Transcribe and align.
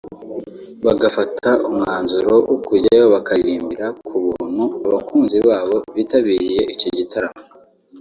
bagafata 0.85 1.47
umwanzuro 1.69 2.33
wo 2.49 2.57
kujyayo 2.67 3.05
bakaririmbira 3.13 3.87
ku 4.05 4.15
buntu 4.25 4.63
abakunzi 4.87 5.37
babo 5.47 5.75
bitabiriye 5.95 6.61
icyo 6.75 6.89
gitaramo 6.99 7.41